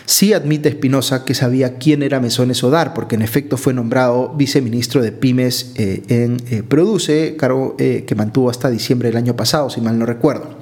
Sí 0.05 0.31
admite 0.31 0.69
Espinosa 0.69 1.25
que 1.25 1.33
sabía 1.33 1.77
quién 1.77 2.03
era 2.03 2.21
Mesones 2.21 2.63
Odar, 2.63 2.93
porque 2.93 3.15
en 3.15 3.21
efecto 3.21 3.57
fue 3.57 3.73
nombrado 3.73 4.33
viceministro 4.33 5.01
de 5.01 5.11
Pymes 5.11 5.73
eh, 5.75 6.03
en 6.07 6.37
Produce, 6.69 7.35
cargo 7.35 7.75
que 7.75 8.15
mantuvo 8.15 8.49
hasta 8.49 8.69
diciembre 8.69 9.09
del 9.09 9.17
año 9.17 9.35
pasado, 9.35 9.69
si 9.69 9.81
mal 9.81 9.99
no 9.99 10.05
recuerdo. 10.05 10.57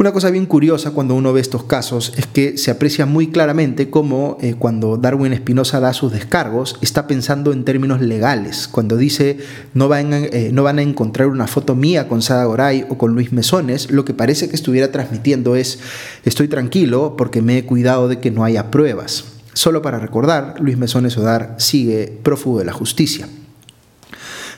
Una 0.00 0.12
cosa 0.12 0.30
bien 0.30 0.46
curiosa 0.46 0.92
cuando 0.92 1.16
uno 1.16 1.32
ve 1.32 1.40
estos 1.40 1.64
casos 1.64 2.12
es 2.16 2.28
que 2.28 2.56
se 2.56 2.70
aprecia 2.70 3.04
muy 3.04 3.32
claramente 3.32 3.90
cómo 3.90 4.38
eh, 4.40 4.54
cuando 4.56 4.96
Darwin 4.96 5.32
Espinosa 5.32 5.80
da 5.80 5.92
sus 5.92 6.12
descargos 6.12 6.78
está 6.80 7.08
pensando 7.08 7.52
en 7.52 7.64
términos 7.64 8.00
legales. 8.00 8.68
Cuando 8.68 8.96
dice 8.96 9.38
no 9.74 9.88
van, 9.88 10.12
a, 10.12 10.18
eh, 10.18 10.50
no 10.52 10.62
van 10.62 10.78
a 10.78 10.82
encontrar 10.82 11.26
una 11.26 11.48
foto 11.48 11.74
mía 11.74 12.06
con 12.06 12.22
Sada 12.22 12.44
Goray 12.44 12.86
o 12.88 12.96
con 12.96 13.14
Luis 13.14 13.32
Mesones, 13.32 13.90
lo 13.90 14.04
que 14.04 14.14
parece 14.14 14.48
que 14.48 14.54
estuviera 14.54 14.92
transmitiendo 14.92 15.56
es 15.56 15.80
estoy 16.24 16.46
tranquilo 16.46 17.16
porque 17.18 17.42
me 17.42 17.58
he 17.58 17.64
cuidado 17.64 18.06
de 18.06 18.20
que 18.20 18.30
no 18.30 18.44
haya 18.44 18.70
pruebas. 18.70 19.24
Solo 19.52 19.82
para 19.82 19.98
recordar, 19.98 20.60
Luis 20.60 20.78
Mesones 20.78 21.18
Odar 21.18 21.56
sigue 21.58 22.20
prófugo 22.22 22.60
de 22.60 22.66
la 22.66 22.72
justicia. 22.72 23.26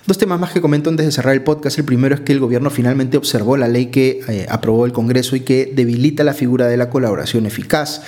Dos 0.06 0.16
temas 0.16 0.40
más 0.40 0.52
que 0.52 0.60
comento 0.60 0.88
antes 0.88 1.04
de 1.04 1.12
cerrar 1.12 1.34
el 1.34 1.42
podcast. 1.42 1.78
El 1.78 1.84
primero 1.84 2.14
es 2.14 2.22
que 2.22 2.32
el 2.32 2.40
gobierno 2.40 2.70
finalmente 2.70 3.16
observó 3.16 3.56
la 3.56 3.68
ley 3.68 3.86
que 3.86 4.20
eh, 4.28 4.46
aprobó 4.48 4.86
el 4.86 4.92
Congreso 4.92 5.36
y 5.36 5.40
que 5.40 5.70
debilita 5.74 6.24
la 6.24 6.32
figura 6.32 6.66
de 6.66 6.76
la 6.76 6.88
colaboración 6.88 7.46
eficaz 7.46 8.02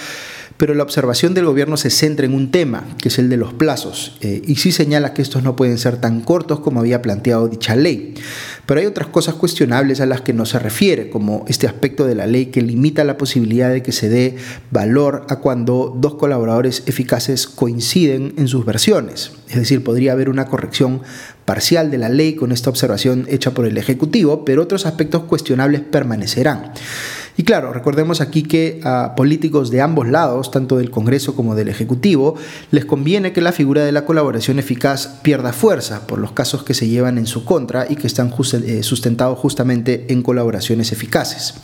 pero 0.63 0.75
la 0.75 0.85
observación 0.85 1.35
del 1.35 1.47
gobierno 1.47 1.77
se 1.77 1.91
centra 1.91 2.25
en 2.25 2.35
un 2.35 2.53
tema, 2.53 2.85
que 2.99 3.09
es 3.09 3.19
el 3.19 3.29
de 3.29 3.37
los 3.37 3.53
plazos, 3.53 4.17
eh, 4.21 4.43
y 4.47 4.55
sí 4.55 4.71
señala 4.71 5.13
que 5.13 5.21
estos 5.21 5.43
no 5.43 5.57
pueden 5.57 5.77
ser 5.77 5.97
tan 5.97 6.21
cortos 6.21 6.61
como 6.61 6.79
había 6.79 7.03
planteado 7.03 7.49
dicha 7.49 7.75
ley. 7.75 8.15
Pero 8.65 8.79
hay 8.79 8.87
otras 8.87 9.09
cosas 9.09 9.35
cuestionables 9.35 10.01
a 10.01 10.07
las 10.07 10.21
que 10.21 10.33
no 10.33 10.47
se 10.47 10.61
refiere, 10.61 11.11
como 11.11 11.45
este 11.49 11.67
aspecto 11.67 12.07
de 12.07 12.15
la 12.15 12.27
ley 12.27 12.47
que 12.47 12.63
limita 12.63 13.03
la 13.03 13.19
posibilidad 13.19 13.71
de 13.71 13.83
que 13.83 13.91
se 13.91 14.09
dé 14.09 14.37
valor 14.71 15.27
a 15.29 15.41
cuando 15.41 15.97
dos 15.99 16.15
colaboradores 16.15 16.85
eficaces 16.87 17.49
coinciden 17.49 18.35
en 18.37 18.47
sus 18.47 18.65
versiones. 18.65 19.33
Es 19.49 19.57
decir, 19.57 19.83
podría 19.83 20.13
haber 20.13 20.29
una 20.29 20.47
corrección 20.47 21.03
parcial 21.45 21.91
de 21.91 21.99
la 21.99 22.09
ley 22.09 22.35
con 22.35 22.53
esta 22.53 22.71
observación 22.71 23.27
hecha 23.29 23.53
por 23.53 23.67
el 23.67 23.79
Ejecutivo, 23.79 24.45
pero 24.45 24.63
otros 24.63 24.87
aspectos 24.87 25.25
cuestionables 25.25 25.81
permanecerán. 25.81 26.73
Y 27.37 27.45
claro, 27.45 27.73
recordemos 27.73 28.21
aquí 28.21 28.43
que 28.43 28.81
a 28.85 29.15
políticos 29.17 29.71
de 29.71 29.81
ambos 29.81 30.07
lados, 30.07 30.51
tanto 30.51 30.77
del 30.77 30.91
Congreso 30.91 31.35
como 31.35 31.55
del 31.55 31.69
Ejecutivo, 31.69 32.35
les 32.71 32.85
conviene 32.85 33.33
que 33.33 33.41
la 33.41 33.53
figura 33.53 33.85
de 33.85 33.93
la 33.93 34.05
colaboración 34.05 34.59
eficaz 34.59 35.21
pierda 35.23 35.55
fuerza 35.55 36.07
por 36.07 36.19
los 36.19 36.33
casos 36.33 36.63
que 36.63 36.75
se 36.75 36.89
llevan 36.89 37.17
en 37.17 37.27
su 37.27 37.45
contra 37.45 37.87
y 37.89 37.97
que 37.97 38.07
están 38.07 38.33
eh, 38.53 38.83
sustentados 38.83 39.39
justamente 39.39 40.07
en 40.11 40.23
colaboraciones 40.23 40.93
eficaces. 40.93 41.55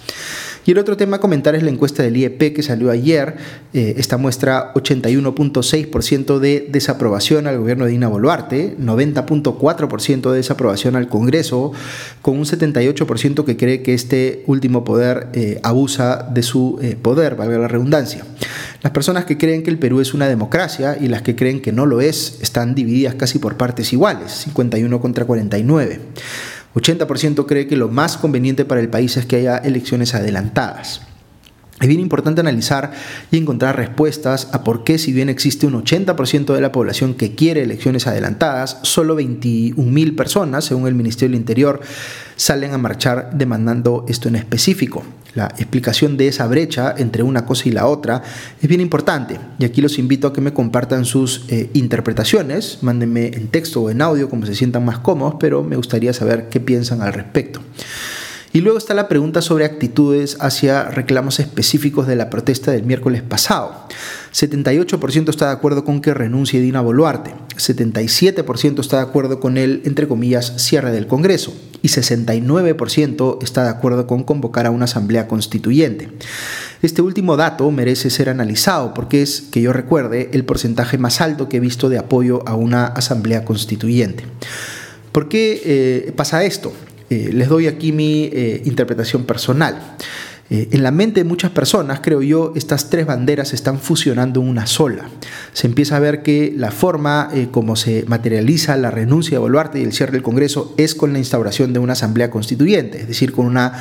Y 0.69 0.73
el 0.73 0.79
otro 0.79 0.99
tema 0.99 1.17
a 1.17 1.19
comentar 1.19 1.55
es 1.55 1.63
la 1.63 1.71
encuesta 1.71 2.03
del 2.03 2.15
IEP 2.19 2.55
que 2.55 2.63
salió 2.63 2.91
ayer. 2.91 3.37
Eh, 3.73 3.95
esta 3.97 4.19
muestra 4.19 4.75
81.6% 4.75 6.39
de 6.41 6.69
desaprobación 6.71 7.47
al 7.47 7.57
gobierno 7.57 7.87
de 7.87 7.93
Dina 7.93 8.07
Boluarte, 8.07 8.77
90.4% 8.77 10.31
de 10.31 10.37
desaprobación 10.37 10.95
al 10.95 11.09
Congreso, 11.09 11.73
con 12.21 12.37
un 12.37 12.45
78% 12.45 13.47
que 13.47 13.57
cree 13.57 13.83
que 13.83 13.95
este 13.95 14.45
último 14.47 14.85
poder 14.85 15.29
eh, 15.33 15.59
abusa 15.63 16.29
de 16.31 16.43
su 16.43 16.79
eh, 16.83 16.97
poder, 17.01 17.35
valga 17.35 17.57
la 17.57 17.69
redundancia. 17.69 18.27
Las 18.83 18.93
personas 18.93 19.25
que 19.25 19.39
creen 19.39 19.63
que 19.63 19.71
el 19.71 19.79
Perú 19.79 20.03
es 20.03 20.13
una 20.13 20.29
democracia 20.29 20.99
y 21.01 21.09
las 21.09 21.23
que 21.23 21.35
creen 21.35 21.63
que 21.63 21.73
no 21.73 21.87
lo 21.87 22.03
es 22.03 22.41
están 22.43 22.75
divididas 22.75 23.15
casi 23.15 23.39
por 23.39 23.57
partes 23.57 23.95
iguales, 23.95 24.33
51 24.45 25.01
contra 25.01 25.25
49. 25.25 26.01
80% 26.81 27.47
cree 27.47 27.67
que 27.67 27.77
lo 27.77 27.89
más 27.89 28.17
conveniente 28.17 28.65
para 28.65 28.81
el 28.81 28.89
país 28.89 29.17
es 29.17 29.27
que 29.27 29.37
haya 29.37 29.59
elecciones 29.59 30.15
adelantadas. 30.15 31.03
Es 31.81 31.87
bien 31.87 32.01
importante 32.01 32.41
analizar 32.41 32.91
y 33.31 33.37
encontrar 33.37 33.77
respuestas 33.77 34.49
a 34.53 34.65
por 34.65 34.83
qué 34.83 34.99
si 34.99 35.13
bien 35.13 35.29
existe 35.29 35.65
un 35.65 35.75
80% 35.75 36.53
de 36.53 36.61
la 36.61 36.73
población 36.73 37.15
que 37.15 37.37
quiere 37.37 37.63
elecciones 37.63 38.09
adelantadas, 38.09 38.79
solo 38.83 39.17
21.000 39.17 40.17
personas, 40.17 40.65
según 40.65 40.89
el 40.89 40.97
Ministerio 40.97 41.33
del 41.33 41.41
Interior, 41.41 41.81
salen 42.35 42.75
a 42.75 42.79
marchar 42.79 43.31
demandando 43.33 44.05
esto 44.09 44.29
en 44.29 44.35
específico. 44.35 45.05
La 45.35 45.47
explicación 45.59 46.17
de 46.17 46.27
esa 46.27 46.49
brecha 46.49 46.95
entre 46.99 47.23
una 47.23 47.47
cosa 47.47 47.69
y 47.69 47.73
la 47.73 47.87
otra 47.87 48.23
es 48.61 48.69
bien 48.69 48.81
importante 48.81 49.39
y 49.61 49.65
aquí 49.65 49.81
los 49.81 49.99
invito 49.99 50.27
a 50.27 50.33
que 50.33 50.41
me 50.41 50.53
compartan 50.53 51.05
sus 51.05 51.45
eh, 51.49 51.71
interpretaciones, 51.75 52.79
mándenme 52.83 53.27
en 53.27 53.47
texto 53.49 53.83
o 53.83 53.91
en 53.91 54.03
audio 54.03 54.29
como 54.29 54.47
se 54.47 54.57
sientan 54.57 54.85
más 54.85 54.99
cómodos, 54.99 55.37
pero 55.39 55.63
me 55.63 55.77
gustaría 55.77 56.13
saber 56.13 56.49
qué 56.49 56.59
piensan 56.59 57.03
al 57.03 57.13
respecto. 57.13 57.61
Y 58.59 58.61
luego 58.61 58.77
está 58.77 58.93
la 58.93 59.07
pregunta 59.07 59.41
sobre 59.41 59.65
actitudes 59.65 60.37
hacia 60.41 60.91
reclamos 60.91 61.39
específicos 61.39 62.09
de 62.09 62.17
la 62.17 62.29
protesta 62.29 62.73
del 62.73 62.83
miércoles 62.83 63.23
pasado. 63.23 63.87
78% 64.35 65.29
está 65.29 65.47
de 65.47 65.53
acuerdo 65.53 65.85
con 65.85 66.01
que 66.01 66.13
renuncie 66.13 66.61
Dina 66.61 66.81
Boluarte, 66.81 67.35
77% 67.57 68.81
está 68.81 68.97
de 68.97 69.05
acuerdo 69.05 69.39
con 69.39 69.59
el, 69.59 69.83
entre 69.85 70.09
comillas, 70.09 70.55
cierre 70.57 70.91
del 70.91 71.07
Congreso 71.07 71.55
y 71.83 71.89
69% 71.89 73.39
está 73.45 73.63
de 73.63 73.71
acuerdo 73.71 74.09
con 74.09 74.25
convocar 74.25 74.67
a 74.67 74.73
una 74.73 74.87
asamblea 74.87 75.29
constituyente. 75.29 76.09
Este 76.83 77.01
último 77.01 77.37
dato 77.37 77.71
merece 77.71 78.11
ser 78.11 78.29
analizado 78.29 78.93
porque 78.93 79.23
es, 79.23 79.41
que 79.53 79.61
yo 79.61 79.73
recuerde, 79.73 80.31
el 80.33 80.45
porcentaje 80.45 80.99
más 80.99 81.21
alto 81.21 81.49
que 81.49 81.59
he 81.59 81.61
visto 81.61 81.89
de 81.89 81.99
apoyo 81.99 82.43
a 82.49 82.57
una 82.57 82.87
asamblea 82.87 83.45
constituyente. 83.45 84.25
¿Por 85.13 85.29
qué 85.29 85.63
eh, 85.65 86.13
pasa 86.17 86.43
esto? 86.43 86.73
Eh, 87.11 87.31
les 87.33 87.49
doy 87.49 87.67
aquí 87.67 87.93
mi 87.93 88.25
eh, 88.33 88.63
interpretación 88.65 89.25
personal. 89.25 89.97
Eh, 90.51 90.69
en 90.73 90.83
la 90.83 90.91
mente 90.91 91.21
de 91.21 91.25
muchas 91.25 91.51
personas, 91.51 92.01
creo 92.03 92.23
yo, 92.23 92.53
estas 92.57 92.91
tres 92.91 93.07
banderas 93.07 93.49
se 93.49 93.57
están 93.57 93.79
fusionando 93.79 94.41
en 94.41 94.49
una 94.49 94.67
sola. 94.67 95.09
Se 95.53 95.67
empieza 95.67 95.97
a 95.97 96.01
ver 96.01 96.23
que 96.23 96.53
la 96.57 96.71
forma 96.71 97.31
como 97.51 97.77
se 97.77 98.05
materializa 98.07 98.77
la 98.77 98.91
renuncia 98.91 99.33
de 99.33 99.39
Boluarte 99.41 99.81
y 99.81 99.85
el 99.85 99.93
cierre 99.93 100.13
del 100.13 100.23
Congreso 100.23 100.75
es 100.79 100.95
con 100.95 101.13
la 101.13 101.19
instauración 101.19 101.73
de 101.73 101.79
una 101.79 101.93
asamblea 101.93 102.31
constituyente, 102.31 103.01
es 103.01 103.09
decir, 103.09 103.33
con 103.33 103.47
una 103.47 103.73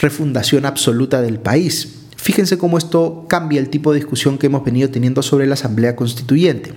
refundación 0.00 0.66
absoluta 0.66 1.22
del 1.22 1.38
país. 1.38 1.99
Fíjense 2.22 2.58
cómo 2.58 2.76
esto 2.76 3.24
cambia 3.28 3.58
el 3.60 3.70
tipo 3.70 3.92
de 3.92 3.98
discusión 3.98 4.36
que 4.36 4.48
hemos 4.48 4.62
venido 4.62 4.90
teniendo 4.90 5.22
sobre 5.22 5.46
la 5.46 5.54
Asamblea 5.54 5.96
Constituyente. 5.96 6.74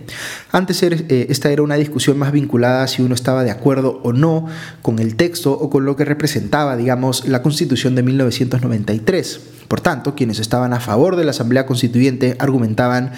Antes 0.54 0.82
eh, 0.84 1.28
esta 1.30 1.52
era 1.52 1.64
una 1.64 1.76
discusión 1.76 2.18
más 2.18 2.32
vinculada 2.32 2.84
a 2.84 2.88
si 2.88 3.02
uno 3.02 3.14
estaba 3.14 3.44
de 3.44 3.52
acuerdo 3.52 4.00
o 4.04 4.14
no 4.14 4.48
con 4.82 5.00
el 5.00 5.18
texto 5.18 5.52
o 5.52 5.70
con 5.70 5.84
lo 5.84 5.98
que 5.98 6.06
representaba, 6.06 6.78
digamos, 6.78 7.28
la 7.28 7.42
Constitución 7.42 7.94
de 7.94 8.04
1993. 8.04 9.42
Por 9.68 9.82
tanto, 9.82 10.14
quienes 10.14 10.40
estaban 10.40 10.72
a 10.72 10.80
favor 10.80 11.16
de 11.16 11.24
la 11.24 11.32
Asamblea 11.32 11.66
Constituyente 11.66 12.36
argumentaban 12.40 13.12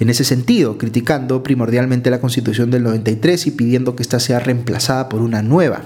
en 0.00 0.10
ese 0.10 0.24
sentido, 0.24 0.76
criticando 0.76 1.42
primordialmente 1.42 2.10
la 2.10 2.20
Constitución 2.20 2.70
del 2.70 2.82
93 2.82 3.46
y 3.46 3.50
pidiendo 3.52 3.94
que 3.94 4.02
ésta 4.02 4.18
sea 4.18 4.40
reemplazada 4.40 5.08
por 5.08 5.22
una 5.22 5.42
nueva. 5.42 5.82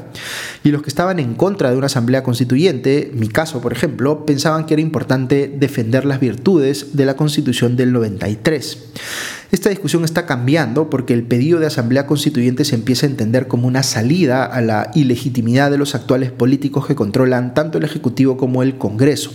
Y 0.63 0.71
los 0.71 0.83
que 0.83 0.89
estaban 0.89 1.19
en 1.19 1.35
contra 1.35 1.71
de 1.71 1.77
una 1.77 1.87
Asamblea 1.87 2.23
Constituyente, 2.23 3.13
mi 3.15 3.29
caso 3.29 3.61
por 3.61 3.73
ejemplo, 3.73 4.25
pensaban 4.25 4.65
que 4.65 4.75
era 4.75 4.81
importante 4.81 5.55
defender 5.55 5.84
las 5.91 6.21
virtudes 6.21 6.97
de 6.97 7.05
la 7.05 7.17
Constitución 7.17 7.77
del 7.77 7.93
93. 7.93 8.79
Esta 9.53 9.71
discusión 9.71 10.05
está 10.05 10.27
cambiando 10.27 10.91
porque 10.91 11.15
el 11.15 11.23
pedido 11.23 11.61
de 11.61 11.67
asamblea 11.67 12.07
constituyente 12.07 12.65
se 12.65 12.75
empieza 12.75 13.07
a 13.07 13.11
entender 13.11 13.47
como 13.47 13.69
una 13.69 13.85
salida 13.85 14.45
a 14.45 14.61
la 14.61 14.91
ilegitimidad 14.95 15.71
de 15.71 15.79
los 15.79 15.95
actuales 15.95 16.33
políticos 16.33 16.87
que 16.87 16.97
controlan 16.97 17.55
tanto 17.55 17.79
el 17.79 17.85
Ejecutivo 17.85 18.37
como 18.37 18.65
el 18.65 18.79
Congreso. 18.79 19.31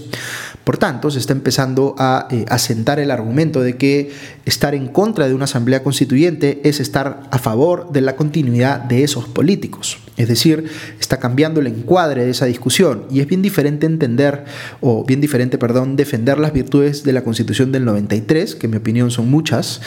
Por 0.65 0.77
tanto, 0.77 1.09
se 1.09 1.19
está 1.19 1.31
empezando 1.31 1.95
a 1.97 2.27
eh, 2.31 2.43
asentar 2.49 2.99
el 2.99 3.11
argumento 3.11 3.61
de 3.61 3.77
que 3.77 4.11
estar 4.45 4.75
en 4.75 4.89
contra 4.89 5.27
de 5.27 5.33
una 5.33 5.45
asamblea 5.45 5.83
constituyente 5.83 6.59
es 6.63 6.81
estar 6.81 7.21
a 7.31 7.39
favor 7.39 7.91
de 7.93 8.01
la 8.01 8.17
continuidad 8.17 8.81
de 8.81 9.03
esos 9.03 9.25
políticos. 9.25 9.99
Es 10.19 10.27
decir, 10.27 10.65
está 10.99 11.17
cambiando 11.17 11.61
el 11.61 11.67
encuadre 11.67 12.25
de 12.25 12.31
esa 12.31 12.45
discusión 12.45 13.05
y 13.09 13.21
es 13.21 13.27
bien 13.27 13.41
diferente 13.41 13.85
entender, 13.85 14.43
o 14.81 15.05
bien 15.05 15.21
diferente, 15.21 15.57
perdón, 15.57 15.95
defender 15.95 16.37
las 16.37 16.51
virtudes 16.51 17.05
de 17.05 17.13
la 17.13 17.23
Constitución 17.23 17.71
del 17.71 17.85
93, 17.85 18.55
que 18.55 18.67
en 18.67 18.71
mi 18.71 18.77
opinión 18.77 19.11
son 19.11 19.31
muchas, 19.31 19.81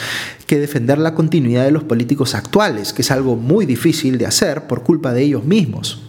que 0.47 0.57
defender 0.57 0.97
la 0.97 1.13
continuidad 1.13 1.65
de 1.65 1.71
los 1.71 1.83
políticos 1.83 2.33
actuales, 2.33 2.93
que 2.93 3.03
es 3.03 3.11
algo 3.11 3.35
muy 3.35 3.67
difícil 3.67 4.17
de 4.17 4.25
hacer 4.25 4.65
por 4.65 4.81
culpa 4.81 5.13
de 5.13 5.21
ellos 5.21 5.45
mismos. 5.45 6.01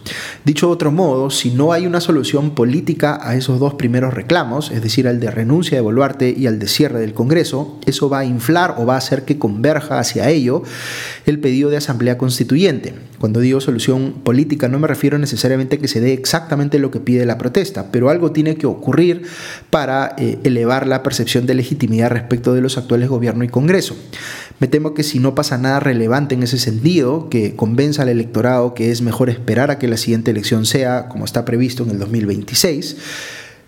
Dicho 0.43 0.67
de 0.67 0.73
otro 0.73 0.91
modo, 0.91 1.29
si 1.29 1.51
no 1.51 1.71
hay 1.71 1.85
una 1.85 2.01
solución 2.01 2.55
política 2.55 3.19
a 3.21 3.35
esos 3.35 3.59
dos 3.59 3.75
primeros 3.75 4.15
reclamos, 4.15 4.71
es 4.71 4.81
decir, 4.81 5.07
al 5.07 5.19
de 5.19 5.29
renuncia 5.29 5.77
de 5.77 5.81
Boluarte 5.81 6.33
y 6.35 6.47
al 6.47 6.57
de 6.57 6.67
cierre 6.67 6.99
del 6.99 7.13
Congreso, 7.13 7.79
eso 7.85 8.09
va 8.09 8.19
a 8.19 8.25
inflar 8.25 8.73
o 8.79 8.87
va 8.87 8.95
a 8.95 8.97
hacer 8.97 9.23
que 9.23 9.37
converja 9.37 9.99
hacia 9.99 10.31
ello 10.31 10.63
el 11.27 11.39
pedido 11.39 11.69
de 11.69 11.77
asamblea 11.77 12.17
constituyente. 12.17 12.95
Cuando 13.25 13.39
digo 13.39 13.59
solución 13.59 14.21
política 14.23 14.67
no 14.67 14.77
me 14.77 14.87
refiero 14.87 15.17
necesariamente 15.17 15.77
a 15.77 15.79
que 15.79 15.87
se 15.87 15.99
dé 15.99 16.13
exactamente 16.13 16.77
lo 16.77 16.91
que 16.91 16.99
pide 16.99 17.25
la 17.25 17.39
protesta, 17.39 17.91
pero 17.91 18.11
algo 18.11 18.31
tiene 18.31 18.55
que 18.55 18.67
ocurrir 18.67 19.23
para 19.71 20.13
eh, 20.19 20.37
elevar 20.43 20.85
la 20.85 21.01
percepción 21.01 21.47
de 21.47 21.55
legitimidad 21.55 22.11
respecto 22.11 22.53
de 22.53 22.61
los 22.61 22.77
actuales 22.77 23.09
gobierno 23.09 23.43
y 23.43 23.47
Congreso. 23.47 23.97
Me 24.59 24.67
temo 24.67 24.93
que 24.93 25.01
si 25.01 25.17
no 25.17 25.33
pasa 25.33 25.57
nada 25.57 25.79
relevante 25.79 26.35
en 26.35 26.43
ese 26.43 26.59
sentido, 26.59 27.27
que 27.27 27.55
convenza 27.55 28.03
al 28.03 28.09
electorado 28.09 28.75
que 28.75 28.91
es 28.91 29.01
mejor 29.01 29.31
esperar 29.31 29.71
a 29.71 29.79
que 29.79 29.87
la 29.87 29.97
siguiente 29.97 30.29
elección 30.29 30.67
sea 30.67 31.07
como 31.09 31.25
está 31.25 31.45
previsto 31.45 31.81
en 31.81 31.89
el 31.89 31.97
2026, 31.97 32.97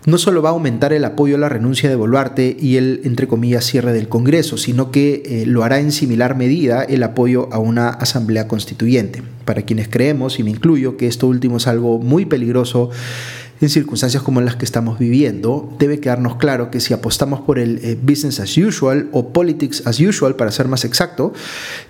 no 0.06 0.18
solo 0.18 0.42
va 0.42 0.50
a 0.50 0.52
aumentar 0.52 0.92
el 0.92 1.04
apoyo 1.04 1.36
a 1.36 1.38
la 1.38 1.48
renuncia 1.48 1.88
de 1.88 1.96
Boluarte 1.96 2.56
y 2.58 2.76
el, 2.76 3.00
entre 3.04 3.26
comillas, 3.26 3.64
cierre 3.64 3.92
del 3.92 4.08
Congreso, 4.08 4.56
sino 4.56 4.90
que 4.90 5.22
eh, 5.24 5.46
lo 5.46 5.64
hará 5.64 5.80
en 5.80 5.92
similar 5.92 6.36
medida 6.36 6.82
el 6.82 7.02
apoyo 7.02 7.48
a 7.52 7.58
una 7.58 7.88
asamblea 7.88 8.48
constituyente. 8.48 9.22
Para 9.44 9.62
quienes 9.62 9.88
creemos, 9.88 10.38
y 10.38 10.44
me 10.44 10.50
incluyo, 10.50 10.96
que 10.96 11.06
esto 11.06 11.26
último 11.26 11.56
es 11.56 11.66
algo 11.66 11.98
muy 11.98 12.26
peligroso 12.26 12.90
en 13.60 13.68
circunstancias 13.68 14.22
como 14.22 14.40
las 14.40 14.56
que 14.56 14.64
estamos 14.64 14.98
viviendo, 14.98 15.74
debe 15.78 16.00
quedarnos 16.00 16.36
claro 16.36 16.70
que 16.70 16.80
si 16.80 16.94
apostamos 16.94 17.40
por 17.40 17.58
el 17.58 17.78
eh, 17.82 17.98
business 18.00 18.40
as 18.40 18.56
usual 18.56 19.08
o 19.12 19.32
politics 19.32 19.82
as 19.86 20.00
usual, 20.00 20.36
para 20.36 20.50
ser 20.50 20.68
más 20.68 20.84
exacto, 20.84 21.32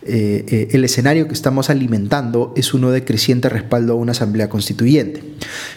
eh, 0.02 0.44
eh, 0.48 0.68
el 0.72 0.84
escenario 0.84 1.28
que 1.28 1.34
estamos 1.34 1.70
alimentando 1.70 2.52
es 2.56 2.74
uno 2.74 2.90
de 2.90 3.04
creciente 3.04 3.48
respaldo 3.48 3.92
a 3.92 3.96
una 3.96 4.12
asamblea 4.12 4.48
constituyente. 4.48 5.22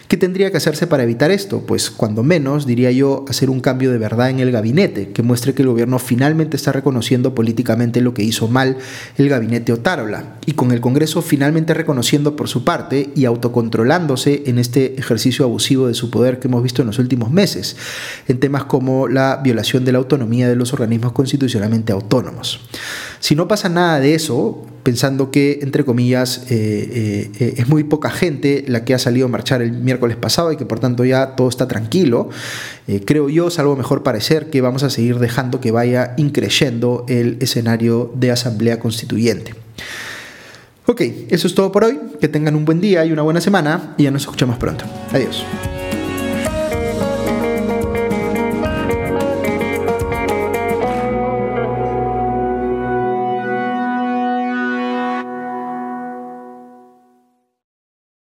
¿Qué 0.08 0.16
tendría 0.16 0.50
que 0.50 0.56
hacerse 0.56 0.86
para 0.86 1.04
evitar 1.04 1.30
esto? 1.30 1.64
Pues 1.66 1.90
cuando 1.90 2.22
menos, 2.22 2.66
diría 2.66 2.90
yo, 2.90 3.24
hacer 3.28 3.50
un 3.50 3.60
cambio 3.60 3.90
de 3.90 3.98
verdad 3.98 4.30
en 4.30 4.40
el 4.40 4.50
gabinete, 4.50 5.10
que 5.10 5.22
muestre 5.22 5.54
que 5.54 5.62
el 5.62 5.68
gobierno 5.68 5.98
finalmente 5.98 6.56
está 6.56 6.72
reconociendo 6.72 7.34
políticamente 7.34 8.00
lo 8.00 8.12
que 8.14 8.22
hizo 8.22 8.48
mal 8.48 8.76
el 9.16 9.28
gabinete 9.28 9.72
Otárola, 9.72 10.36
y 10.46 10.52
con 10.52 10.72
el 10.72 10.80
Congreso 10.80 11.22
finalmente 11.22 11.74
reconociendo 11.74 12.36
por 12.36 12.48
su 12.48 12.64
parte 12.64 13.10
y 13.14 13.24
autocontrolándose 13.24 14.42
en 14.46 14.58
este 14.58 14.98
ejercicio 14.98 15.44
de 15.86 15.94
su 15.94 16.10
poder 16.10 16.38
que 16.38 16.48
hemos 16.48 16.62
visto 16.62 16.82
en 16.82 16.86
los 16.86 16.98
últimos 16.98 17.30
meses, 17.30 17.76
en 18.28 18.40
temas 18.40 18.64
como 18.64 19.08
la 19.08 19.40
violación 19.42 19.84
de 19.84 19.92
la 19.92 19.98
autonomía 19.98 20.48
de 20.48 20.56
los 20.56 20.72
organismos 20.72 21.12
constitucionalmente 21.12 21.92
autónomos. 21.92 22.60
Si 23.20 23.34
no 23.36 23.48
pasa 23.48 23.68
nada 23.68 24.00
de 24.00 24.14
eso, 24.14 24.66
pensando 24.82 25.30
que, 25.30 25.60
entre 25.62 25.84
comillas, 25.84 26.44
eh, 26.50 27.30
eh, 27.38 27.54
es 27.56 27.68
muy 27.68 27.84
poca 27.84 28.10
gente 28.10 28.64
la 28.66 28.84
que 28.84 28.94
ha 28.94 28.98
salido 28.98 29.26
a 29.26 29.28
marchar 29.28 29.62
el 29.62 29.72
miércoles 29.72 30.16
pasado 30.16 30.52
y 30.52 30.56
que 30.56 30.66
por 30.66 30.80
tanto 30.80 31.04
ya 31.04 31.36
todo 31.36 31.48
está 31.48 31.68
tranquilo, 31.68 32.30
eh, 32.88 33.00
creo 33.04 33.28
yo, 33.28 33.50
salvo 33.50 33.76
mejor 33.76 34.02
parecer, 34.02 34.50
que 34.50 34.60
vamos 34.60 34.82
a 34.82 34.90
seguir 34.90 35.18
dejando 35.18 35.60
que 35.60 35.70
vaya 35.70 36.14
increyendo 36.16 37.04
el 37.08 37.36
escenario 37.40 38.12
de 38.14 38.32
asamblea 38.32 38.78
constituyente. 38.80 39.54
Ok, 40.86 41.00
eso 41.28 41.46
es 41.46 41.54
todo 41.54 41.70
por 41.70 41.84
hoy. 41.84 41.98
Que 42.20 42.28
tengan 42.28 42.54
un 42.56 42.64
buen 42.64 42.80
día 42.80 43.04
y 43.04 43.12
una 43.12 43.22
buena 43.22 43.40
semana 43.40 43.94
y 43.96 44.04
ya 44.04 44.10
nos 44.10 44.22
escuchamos 44.22 44.56
pronto. 44.58 44.84
Adiós. 45.12 45.44